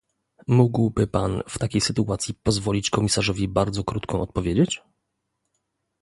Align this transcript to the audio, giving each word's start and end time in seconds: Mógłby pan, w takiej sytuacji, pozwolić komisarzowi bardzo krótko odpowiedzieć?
Mógłby 0.47 1.07
pan, 1.07 1.41
w 1.47 1.59
takiej 1.59 1.81
sytuacji, 1.81 2.33
pozwolić 2.33 2.89
komisarzowi 2.89 3.47
bardzo 3.47 3.83
krótko 3.83 4.21
odpowiedzieć? 4.21 4.81